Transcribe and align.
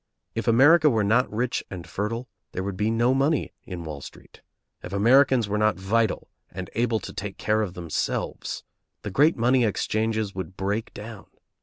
If 0.33 0.47
America 0.47 0.89
were 0.89 1.03
not 1.03 1.31
rich 1.31 1.63
and 1.69 1.85
fertile, 1.87 2.27
there 2.53 2.63
would 2.63 2.75
be 2.75 2.89
no 2.89 3.13
money 3.13 3.53
in 3.67 3.83
Wall 3.83 4.01
Street. 4.01 4.41
If 4.81 4.93
Americans 4.93 5.47
were 5.47 5.59
not 5.59 5.77
vital 5.77 6.27
and 6.49 6.71
able 6.73 6.99
to 6.99 7.13
take 7.13 7.37
care 7.37 7.61
of 7.61 7.75
themselves, 7.75 8.63
the 9.03 9.11
great 9.11 9.37
money 9.37 9.63
exchanges 9.63 10.33
would 10.33 10.57
break 10.57 10.91
down. 10.95 11.27